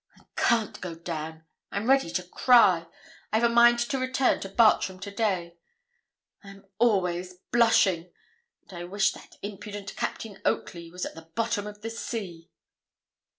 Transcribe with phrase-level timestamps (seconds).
[0.17, 2.87] 'I can't go down I'm ready to cry
[3.31, 5.59] I've a mind to return to Bartram to day;
[6.43, 8.11] I am always blushing;
[8.63, 12.49] and I wish that impudent Captain Oakley was at the bottom of the sea.'